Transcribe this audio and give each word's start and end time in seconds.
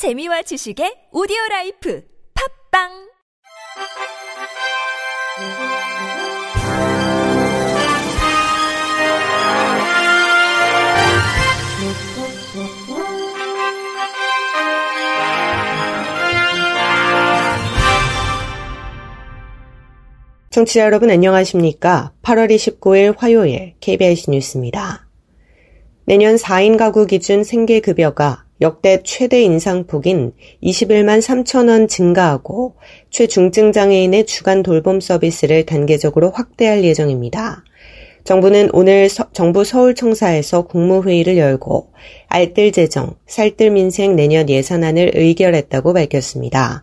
재미와 0.00 0.40
지식의 0.40 1.12
오디오 1.12 1.36
라이프 1.50 2.02
팝빵 2.32 2.88
청취자 20.48 20.80
여러분 20.80 21.10
안녕하십니까? 21.10 22.14
8월 22.22 22.48
29일 22.48 23.18
화요일 23.18 23.74
KBS 23.80 24.30
뉴스입니다. 24.30 25.06
내년 26.06 26.36
4인 26.36 26.78
가구 26.78 27.04
기준 27.06 27.44
생계급여가 27.44 28.46
역대 28.60 29.02
최대 29.02 29.42
인상폭인 29.42 30.32
21만 30.62 31.20
3천 31.20 31.68
원 31.68 31.88
증가하고 31.88 32.74
최중증 33.10 33.72
장애인의 33.72 34.26
주간 34.26 34.62
돌봄 34.62 35.00
서비스를 35.00 35.64
단계적으로 35.64 36.30
확대할 36.30 36.84
예정입니다. 36.84 37.64
정부는 38.24 38.68
오늘 38.74 39.08
서, 39.08 39.28
정부 39.32 39.64
서울청사에서 39.64 40.66
국무회의를 40.66 41.38
열고 41.38 41.92
알뜰 42.28 42.72
재정, 42.72 43.14
살뜰 43.26 43.70
민생 43.70 44.14
내년 44.14 44.48
예산안을 44.50 45.12
의결했다고 45.14 45.94
밝혔습니다. 45.94 46.82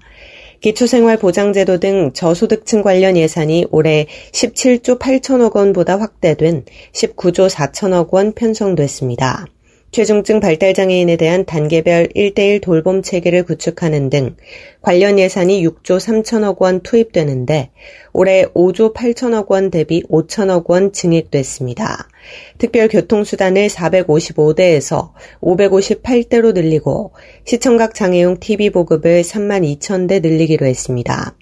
기초생활보장제도 0.62 1.80
등 1.80 2.12
저소득층 2.14 2.82
관련 2.82 3.16
예산이 3.16 3.68
올해 3.70 4.08
17조 4.32 5.00
8천억 5.00 5.56
원보다 5.56 6.00
확대된 6.00 6.66
19조 6.94 7.50
4천억 7.50 8.10
원 8.14 8.34
편성됐습니다. 8.34 9.46
최중증 9.92 10.42
발달장애인에 10.42 11.16
대한 11.16 11.46
단계별 11.46 12.10
1대1 12.10 12.62
돌봄 12.62 13.02
체계를 13.02 13.44
구축하는 13.44 14.10
등 14.10 14.36
관련 14.82 15.18
예산이 15.18 15.64
6조 15.66 15.98
3천억 15.98 16.62
원 16.62 16.82
투입되는데 16.82 17.72
올해 18.14 18.46
5조 18.54 18.94
8천억 18.94 19.50
원 19.50 19.72
대비 19.72 20.04
5천억 20.04 20.70
원 20.70 20.92
증액됐습니다. 20.92 22.10
특별 22.58 22.90
교통수단을 22.90 23.68
455대에서 23.68 25.12
558대로 25.42 26.54
늘리고 26.54 27.14
시청각 27.46 27.96
장애용 27.96 28.40
TV 28.40 28.70
보급을 28.70 29.22
3만 29.22 29.80
2천 29.80 30.10
대 30.10 30.20
늘리기로 30.20 30.66
했습니다. 30.66 31.34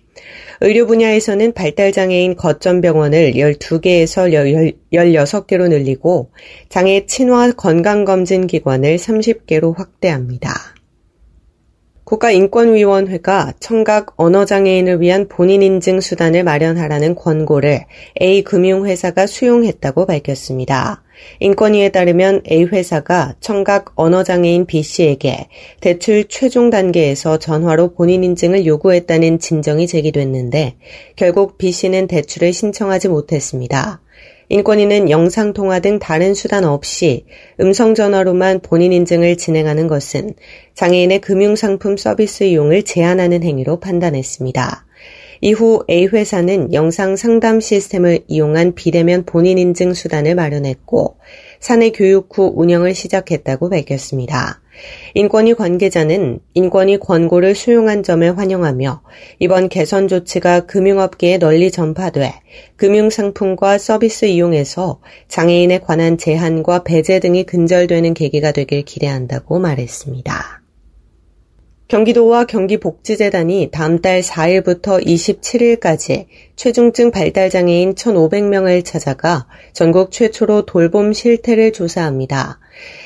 의료 0.62 0.86
분야에서는 0.88 1.54
발달장애인 1.54 2.36
거점병원을 2.36 3.34
12개에서 3.34 4.74
16개로 4.94 5.70
늘리고 5.70 6.32
장애 6.70 7.06
친화 7.06 7.52
건강검진기관을 7.52 8.98
30개로 8.98 9.76
확대합니다. 9.76 10.75
국가인권위원회가 12.06 13.54
청각 13.60 14.14
언어장애인을 14.16 15.02
위한 15.02 15.28
본인인증 15.28 16.02
수단을 16.02 16.44
마련하라는 16.44 17.16
권고를 17.16 17.86
A금융회사가 18.22 19.26
수용했다고 19.26 20.06
밝혔습니다. 20.06 21.04
인권위에 21.40 21.90
따르면 21.90 22.42
A회사가 22.50 23.36
청각 23.40 23.94
언어장애인 23.96 24.68
B씨에게 24.68 25.48
대출 25.82 26.26
최종 26.30 26.70
단계에서 26.70 27.40
전화로 27.40 27.94
본인 27.96 28.24
인증을 28.24 28.66
요구했다는 28.66 29.40
진정이 29.40 29.88
제기됐는데 29.88 30.76
결국 31.16 31.58
B씨는 31.58 32.08
대출을 32.08 32.54
신청하지 32.54 33.08
못했습니다. 33.08 34.02
인권위는 34.50 35.10
영상통화 35.10 35.80
등 35.80 36.00
다른 36.00 36.34
수단 36.34 36.64
없이 36.64 37.26
음성전화로만 37.60 38.60
본인 38.62 38.94
인증을 38.94 39.38
진행하는 39.38 39.88
것은 39.88 40.34
장애인의 40.76 41.22
금융상품 41.22 41.98
서비스 41.98 42.44
이용을 42.44 42.84
제한하는 42.84 43.44
행위로 43.44 43.80
판단했습니다. 43.80 44.86
이후 45.42 45.84
A회사는 45.90 46.74
영상 46.74 47.16
상담 47.16 47.60
시스템을 47.60 48.22
이용한 48.28 48.76
비대면 48.76 49.26
본인 49.26 49.58
인증 49.58 49.94
수단을 49.94 50.36
마련했고 50.36 51.18
사내 51.60 51.92
교육 51.92 52.38
후 52.38 52.52
운영을 52.56 52.94
시작했다고 52.94 53.70
밝혔습니다. 53.70 54.62
인권위 55.14 55.54
관계자는 55.54 56.40
인권위 56.54 56.98
권고를 56.98 57.56
수용한 57.56 58.04
점을 58.04 58.38
환영하며 58.38 59.02
이번 59.40 59.70
개선 59.70 60.08
조치가 60.08 60.62
금융업계에 60.62 61.38
널리 61.38 61.72
전파돼 61.72 62.34
금융상품과 62.76 63.78
서비스 63.78 64.26
이용에서 64.26 65.00
장애인에 65.28 65.80
관한 65.80 66.18
제한과 66.18 66.84
배제 66.84 67.20
등이 67.20 67.46
근절되는 67.46 68.14
계기가 68.14 68.52
되길 68.52 68.84
기대한다고 68.84 69.60
말했습니다. 69.60 70.66
경기도와 71.88 72.46
경기복지재단이 72.46 73.70
다음 73.72 74.02
달 74.02 74.22
4일부터 74.22 75.06
27일까지 75.06 76.26
최중증 76.56 77.12
발달장애인 77.12 77.94
1,500명을 77.94 78.84
찾아가 78.84 79.46
전국 79.72 80.12
최초로 80.12 80.66
돌봄 80.66 81.14
실태를 81.14 81.74
조사합니다. 81.74 82.60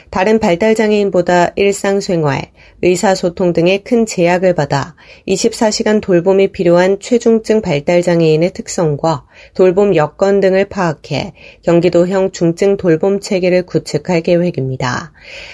다른 0.10 0.40
발달장애인보다 0.40 1.52
일상생활, 1.56 2.52
의사소통 2.82 3.54
등의 3.54 3.84
큰 3.84 4.06
제약을 4.06 4.56
받아 4.56 4.96
24시간 5.28 6.02
돌봄이 6.02 6.48
필요한 6.50 7.00
최중증 7.00 7.62
발달장애인의 7.62 8.54
특성과 8.54 9.26
돌봄 9.54 9.96
여건 9.96 10.40
등을 10.40 10.66
파악해 10.66 11.34
경기도형 11.64 12.32
중증 12.32 12.78
돌봄 12.78 13.20
체계를 13.20 13.66
구축할 13.66 14.22
계획입니다. 14.22 15.12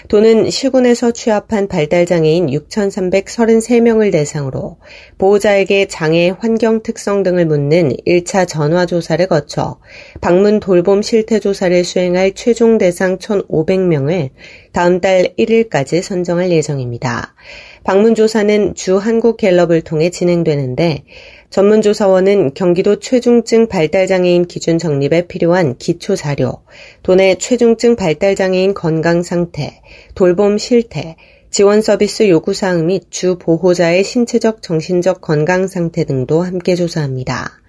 도는 0.07 0.49
시군에서 0.49 1.11
취합한 1.11 1.67
발달장애인 1.67 2.47
6,333명을 2.47 4.11
대상으로 4.11 4.77
보호자에게 5.17 5.87
장애 5.87 6.33
환경 6.37 6.83
특성 6.83 7.23
등을 7.23 7.45
묻는 7.45 7.91
1차 8.05 8.47
전화조사를 8.47 9.27
거쳐 9.27 9.79
방문 10.21 10.59
돌봄 10.59 11.01
실태 11.01 11.39
조사를 11.39 11.83
수행할 11.83 12.33
최종 12.33 12.77
대상 12.77 13.17
1,500명 13.17 14.04
을 14.09 14.29
다음 14.71 15.01
달 15.01 15.33
1일까지 15.37 16.01
선정할 16.01 16.51
예정입니다. 16.51 17.35
방문조사는 17.83 18.75
주 18.75 18.97
한국갤럽을 18.97 19.81
통해 19.81 20.09
진행되는데 20.09 21.03
전문조사원은 21.49 22.53
경기도 22.53 22.99
최중증 22.99 23.67
발달장애인 23.67 24.45
기준 24.47 24.77
정립에 24.77 25.27
필요한 25.27 25.77
기초 25.77 26.15
자료, 26.15 26.63
도내 27.03 27.35
최중증 27.35 27.95
발달장애인 27.95 28.73
건강 28.73 29.23
상태, 29.23 29.81
돌봄 30.15 30.57
실태, 30.57 31.15
지원 31.51 31.81
서비스 31.81 32.27
요구사항 32.27 32.87
및 32.87 33.03
주 33.11 33.37
보호자의 33.37 34.03
신체적 34.03 34.61
정신적 34.61 35.21
건강 35.21 35.67
상태 35.67 36.03
등도 36.03 36.41
함께 36.41 36.75
조사합니다. 36.75 37.61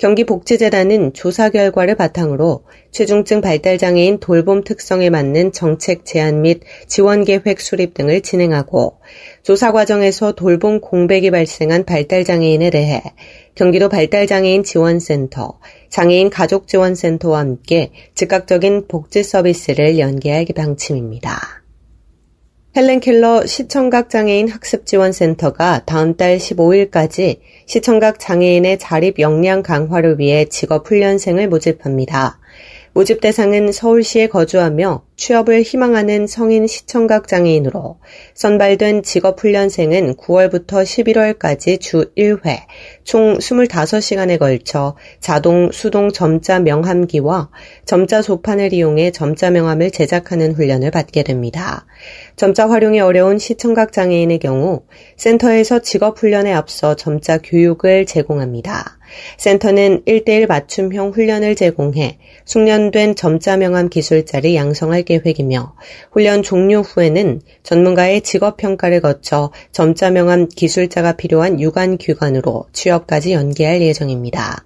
경기복지재단은 0.00 1.12
조사 1.12 1.50
결과를 1.50 1.94
바탕으로 1.94 2.64
최중증 2.90 3.42
발달장애인 3.42 4.18
돌봄 4.18 4.64
특성에 4.64 5.10
맞는 5.10 5.52
정책 5.52 6.06
제안 6.06 6.40
및 6.40 6.62
지원 6.86 7.24
계획 7.24 7.60
수립 7.60 7.92
등을 7.92 8.22
진행하고 8.22 8.96
조사 9.42 9.72
과정에서 9.72 10.32
돌봄 10.32 10.80
공백이 10.80 11.30
발생한 11.30 11.84
발달장애인에 11.84 12.70
대해 12.70 13.02
경기도 13.54 13.90
발달장애인 13.90 14.64
지원센터, 14.64 15.58
장애인 15.90 16.30
가족지원센터와 16.30 17.40
함께 17.40 17.90
즉각적인 18.14 18.86
복지 18.88 19.22
서비스를 19.22 19.98
연계할 19.98 20.46
방침입니다. 20.56 21.59
헬렌 22.76 23.00
켈러 23.00 23.46
시청각 23.46 24.08
장애인 24.10 24.48
학습 24.48 24.86
지원센터가 24.86 25.82
다음 25.86 26.16
달 26.16 26.38
15일까지 26.38 27.40
시청각 27.66 28.20
장애인의 28.20 28.78
자립 28.78 29.18
역량 29.18 29.64
강화를 29.64 30.20
위해 30.20 30.44
직업 30.44 30.88
훈련생을 30.88 31.48
모집합니다. 31.48 32.38
모집 32.92 33.20
대상은 33.20 33.70
서울시에 33.70 34.26
거주하며 34.26 35.04
취업을 35.16 35.62
희망하는 35.62 36.26
성인 36.26 36.66
시청각 36.66 37.28
장애인으로 37.28 38.00
선발된 38.34 39.04
직업훈련생은 39.04 40.16
9월부터 40.16 40.82
11월까지 40.82 41.80
주 41.80 42.10
1회 42.16 42.62
총 43.04 43.38
25시간에 43.38 44.38
걸쳐 44.40 44.96
자동 45.20 45.70
수동 45.70 46.10
점자 46.10 46.58
명함기와 46.58 47.50
점자 47.84 48.22
소판을 48.22 48.72
이용해 48.72 49.12
점자 49.12 49.50
명함을 49.50 49.92
제작하는 49.92 50.52
훈련을 50.52 50.90
받게 50.90 51.22
됩니다. 51.22 51.86
점자 52.34 52.68
활용이 52.68 52.98
어려운 52.98 53.38
시청각 53.38 53.92
장애인의 53.92 54.40
경우 54.40 54.82
센터에서 55.16 55.78
직업훈련에 55.78 56.52
앞서 56.52 56.96
점자 56.96 57.38
교육을 57.38 58.06
제공합니다. 58.06 58.99
센터는 59.38 60.02
1대1 60.06 60.46
맞춤형 60.46 61.10
훈련을 61.10 61.54
제공해 61.54 62.18
숙련된 62.44 63.14
점자 63.14 63.56
명함 63.56 63.88
기술자를 63.88 64.54
양성할 64.54 65.02
계획이며 65.02 65.74
훈련 66.12 66.42
종료 66.42 66.80
후에는 66.80 67.40
전문가의 67.62 68.22
직업 68.22 68.56
평가를 68.56 69.00
거쳐 69.00 69.50
점자 69.72 70.10
명함 70.10 70.48
기술자가 70.48 71.12
필요한 71.12 71.60
유관 71.60 71.96
기관으로 71.98 72.66
취업까지 72.72 73.32
연계할 73.32 73.82
예정입니다. 73.82 74.64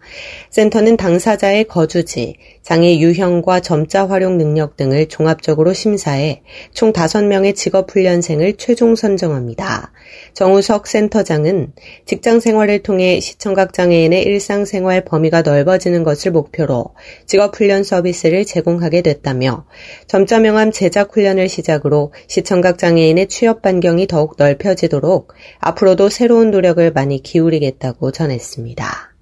센터는 0.50 0.96
당사자의 0.96 1.64
거주지, 1.64 2.36
장애 2.62 2.98
유형과 2.98 3.60
점자 3.60 4.08
활용 4.08 4.38
능력 4.38 4.76
등을 4.76 5.06
종합적으로 5.06 5.74
심사해 5.74 6.42
총 6.72 6.92
5명의 6.92 7.54
직업 7.54 7.90
훈련생을 7.90 8.54
최종 8.56 8.96
선정합니다. 8.96 9.92
정우석 10.32 10.86
센터장은 10.86 11.72
직장 12.06 12.40
생활을 12.40 12.82
통해 12.82 13.20
시청각 13.20 13.74
장애인의 13.74 14.24
일상생활 14.34 15.04
범위가 15.04 15.42
넓어지는 15.42 16.02
것을 16.02 16.32
목표로 16.32 16.94
직업훈련 17.26 17.84
서비스를 17.84 18.44
제공하게 18.44 19.02
됐다며 19.02 19.64
점자 20.06 20.40
명함 20.40 20.70
제작 20.70 21.14
훈련을 21.14 21.48
시작으로 21.48 22.12
시청각 22.26 22.78
장애인의 22.78 23.28
취업 23.28 23.62
반경이 23.62 24.06
더욱 24.06 24.34
넓혀지도록 24.36 25.32
앞으로도 25.60 26.08
새로운 26.08 26.50
노력을 26.50 26.90
많이 26.92 27.22
기울이겠다고 27.22 28.10
전했습니다. 28.10 29.14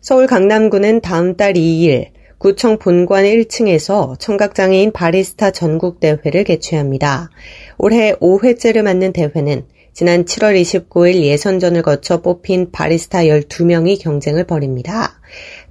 서울 0.00 0.26
강남구는 0.26 1.00
다음 1.00 1.36
달 1.36 1.54
2일 1.54 2.08
구청 2.38 2.78
본관 2.78 3.24
1층에서 3.24 4.18
청각장애인 4.18 4.92
바리스타 4.92 5.50
전국대회를 5.50 6.44
개최합니다. 6.44 7.28
올해 7.76 8.14
5회째를 8.14 8.82
맞는 8.82 9.12
대회는 9.12 9.66
지난 9.92 10.24
7월 10.24 10.60
29일 10.60 11.22
예선전을 11.22 11.82
거쳐 11.82 12.22
뽑힌 12.22 12.70
바리스타 12.70 13.20
12명이 13.24 14.00
경쟁을 14.00 14.44
벌입니다. 14.44 15.20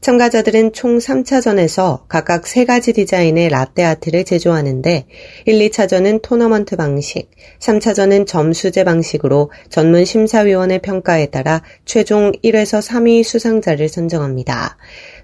참가자들은 0.01 0.71
총 0.73 0.97
3차전에서 0.97 2.07
각각 2.07 2.43
3가지 2.43 2.95
디자인의 2.95 3.49
라떼 3.49 3.83
아트를 3.83 4.23
제조하는데 4.23 5.07
1, 5.45 5.69
2차전은 5.69 6.21
토너먼트 6.21 6.77
방식, 6.77 7.29
3차전은 7.59 8.25
점수제 8.25 8.83
방식으로 8.83 9.51
전문 9.69 10.05
심사위원의 10.05 10.79
평가에 10.79 11.27
따라 11.27 11.61
최종 11.85 12.31
1에서 12.43 12.81
3위 12.81 13.23
수상자를 13.23 13.89
선정합니다. 13.89 14.77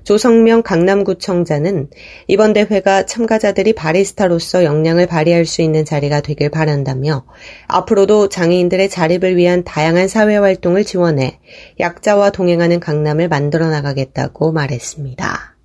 조성명 0.06 0.62
강남구청장은 0.62 1.90
이번 2.28 2.54
대회가 2.54 3.08
참가자들이 3.08 3.74
바리스타로서 3.74 4.64
역량을 4.64 5.08
발휘할 5.08 5.46
수 5.46 5.64
있는 5.64 5.84
자리가 5.84 6.22
되길 6.22 6.52
바란다며 6.52 7.26
앞으로도 7.68 8.30
장애인들의 8.30 8.88
자립을 8.90 9.36
위한 9.36 9.64
다양한 9.64 10.08
사회 10.08 10.38
활동을 10.38 10.84
지원해 10.84 11.40
약자와 11.80 12.30
동행하는 12.30 12.80
강남을 12.80 13.28
만들어 13.30 13.68
나가겠다고 13.70 14.52
말했습니다. 14.52 15.56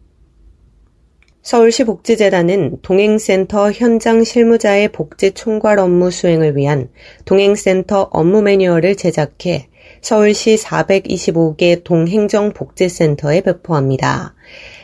서울시 1.42 1.84
복지재단은 1.84 2.78
동행센터 2.80 3.72
현장 3.72 4.24
실무자의 4.24 4.88
복지 4.88 5.32
총괄 5.32 5.78
업무 5.78 6.10
수행을 6.10 6.56
위한 6.56 6.88
동행센터 7.26 8.08
업무 8.10 8.40
매뉴얼을 8.40 8.96
제작해 8.96 9.69
서울시 10.00 10.56
425개 10.56 11.84
동행정복지센터에 11.84 13.42
배포합니다. 13.42 14.34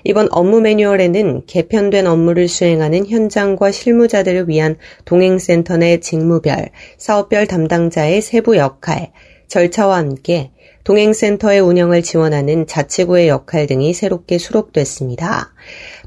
이번 0.05 0.29
업무 0.31 0.61
매뉴얼에는 0.61 1.47
개편된 1.47 2.07
업무를 2.07 2.49
수행하는 2.49 3.07
현장과 3.07 3.71
실무자들을 3.71 4.49
위한 4.49 4.77
동행센터 5.05 5.79
내 5.79 5.99
직무별, 6.01 6.71
사업별 6.99 7.47
담당자의 7.47 8.21
세부 8.21 8.57
역할, 8.57 9.13
절차와 9.49 9.97
함께 9.97 10.53
동행센터의 10.87 11.59
운영을 11.59 12.01
지원하는 12.01 12.69
자치구의 12.69 13.27
역할 13.27 13.67
등이 13.67 13.93
새롭게 13.93 14.39
수록됐습니다. 14.39 15.53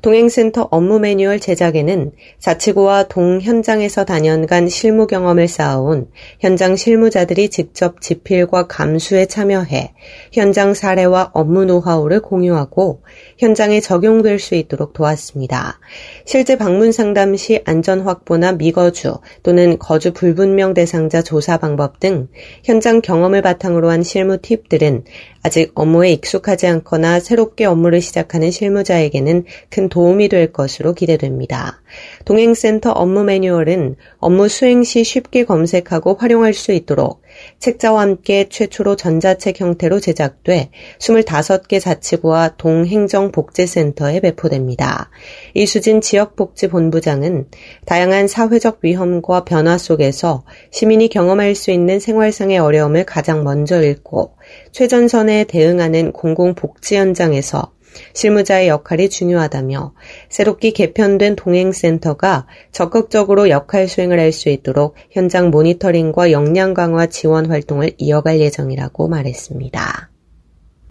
동행센터 0.02 0.70
업무 0.72 1.00
매뉴얼 1.00 1.42
제작에는 1.42 2.14
자치구와 2.40 3.10
동 3.10 3.42
현장에서 3.42 4.06
단연간 4.06 4.70
실무 4.70 5.06
경험을 5.06 5.50
쌓아온 5.50 6.08
현장 6.40 6.78
실무자들이 6.78 7.50
직접 7.50 8.00
집필과 8.00 8.68
감수에 8.68 9.26
참여해 9.26 9.94
현장 10.31 10.74
사례와 10.74 11.31
업무 11.34 11.66
노하우를 11.66 12.22
공유하고 12.22 13.04
현장에 13.38 13.81
적용될 13.81 14.40
수 14.40 14.56
있도록 14.56 14.94
도왔습니다. 14.94 15.81
실제 16.24 16.58
방문 16.58 16.94
상담 16.94 17.36
시 17.36 17.62
안전 17.66 18.00
확보나 18.00 18.54
미거주 18.54 19.18
또는 19.44 19.78
거주 19.78 20.14
불분명 20.14 20.74
대상자 20.74 21.22
조사 21.22 21.58
방법 21.58 22.00
등 22.00 22.30
현장 22.64 23.02
경험을 23.02 23.42
바탕으로 23.42 23.90
한 23.90 24.04
실무 24.04 24.38
팁 24.38 24.69
들은 24.69 25.04
아직 25.44 25.71
업무에 25.75 26.12
익숙하지 26.12 26.68
않거나 26.68 27.19
새롭게 27.19 27.66
업무를 27.66 28.01
시작하는 28.01 28.51
실무자에게는 28.51 29.45
큰 29.69 29.89
도움이 29.89 30.30
될 30.30 30.54
것으로 30.54 30.94
기대됩니다. 30.94 31.81
동행센터 32.25 32.92
업무 32.92 33.24
매뉴얼은 33.24 33.95
업무 34.19 34.48
수행 34.48 34.83
시 34.83 35.04
쉽게 35.04 35.44
검색하고 35.44 36.16
활용할 36.16 36.54
수 36.54 36.71
있도록 36.71 37.21
책자와 37.60 38.02
함께 38.02 38.48
최초로 38.50 38.96
전자책 38.96 39.60
형태로 39.60 40.00
제작돼 40.00 40.72
25개 41.00 41.80
자치구와 41.80 42.56
동행정복지센터에 42.58 44.20
배포됩니다. 44.20 45.10
이수진 45.54 46.02
지역복지본부장은 46.02 47.48
다양한 47.86 48.28
사회적 48.28 48.80
위험과 48.82 49.46
변화 49.46 49.78
속에서 49.78 50.44
시민이 50.72 51.10
경험할 51.10 51.56
수 51.56 51.72
있는 51.72 52.00
생활상의 52.00 52.58
어려움을 52.60 53.06
가장 53.06 53.44
먼저 53.44 53.82
읽고 53.82 54.36
최전선에 54.72 55.46
대응하는 55.46 56.12
공공복지 56.12 56.96
현장에서 56.96 57.72
실무자의 58.14 58.68
역할이 58.68 59.10
중요하다며 59.10 59.94
새롭게 60.30 60.72
개편된 60.72 61.36
동행센터가 61.36 62.48
적극적으로 62.72 63.50
역할 63.50 63.88
수행을 63.88 64.20
할 64.20 64.30
수 64.32 64.50
있도록 64.50 64.96
현장 65.10 65.50
모니터링과 65.50 66.32
역량 66.32 66.74
강화 66.74 67.08
지원 67.08 67.50
활동을 67.50 67.92
이어갈 67.98 68.40
예정이라고 68.40 69.08
말했습니다. 69.08 70.10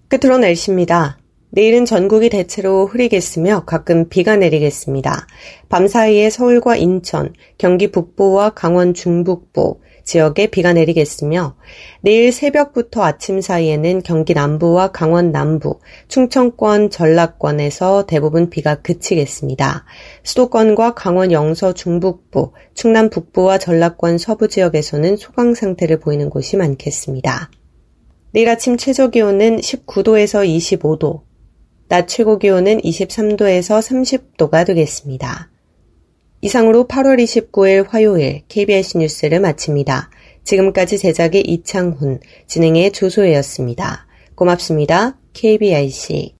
끝으로 0.09 0.37
날씨입니다. 0.37 1.19
내일은 1.51 1.85
전국이 1.85 2.29
대체로 2.29 2.85
흐리겠으며 2.85 3.63
가끔 3.65 4.07
비가 4.09 4.35
내리겠습니다. 4.35 5.25
밤 5.67 5.87
사이에 5.87 6.29
서울과 6.29 6.75
인천, 6.75 7.33
경기 7.57 7.91
북부와 7.91 8.51
강원 8.51 8.93
중북부, 8.93 9.79
지역에 10.09 10.47
비가 10.47 10.73
내리겠으며 10.73 11.55
내일 12.01 12.31
새벽부터 12.31 13.03
아침 13.03 13.41
사이에는 13.41 14.01
경기 14.01 14.33
남부와 14.33 14.91
강원 14.91 15.31
남부, 15.31 15.79
충청권, 16.07 16.89
전라권에서 16.89 18.07
대부분 18.07 18.49
비가 18.49 18.81
그치겠습니다. 18.81 19.85
수도권과 20.23 20.95
강원 20.95 21.31
영서 21.31 21.73
중북부, 21.73 22.53
충남 22.73 23.11
북부와 23.11 23.59
전라권 23.59 24.17
서부 24.17 24.47
지역에서는 24.47 25.15
소강 25.15 25.53
상태를 25.53 25.99
보이는 25.99 26.31
곳이 26.31 26.57
많겠습니다. 26.57 27.51
내일 28.31 28.49
아침 28.49 28.77
최저 28.77 29.09
기온은 29.09 29.57
19도에서 29.57 30.43
25도, 30.43 31.21
낮 31.87 32.07
최고 32.07 32.39
기온은 32.39 32.81
23도에서 32.81 33.79
30도가 33.79 34.65
되겠습니다. 34.65 35.49
이상으로 36.41 36.87
8월 36.87 37.21
29일 37.21 37.87
화요일 37.89 38.41
KBS 38.47 38.97
뉴스를 38.97 39.39
마칩니다. 39.39 40.09
지금까지 40.43 40.97
제작의 40.97 41.41
이창훈, 41.41 42.19
진행의 42.47 42.91
조소혜였습니다. 42.91 44.07
고맙습니다. 44.35 45.17
KBIC. 45.33 46.35